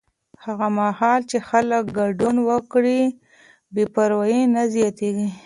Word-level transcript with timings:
هغه 0.43 0.67
مهال 0.79 1.21
چې 1.29 1.37
خلک 1.49 1.83
ګډون 1.99 2.35
وکړي، 2.49 3.01
بې 3.73 3.83
پروایي 3.93 4.41
نه 4.55 4.63
زیاتېږي. 4.73 5.29